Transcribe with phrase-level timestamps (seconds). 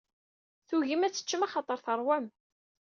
[0.67, 2.25] Tugim ad teččem axaṭer terwam.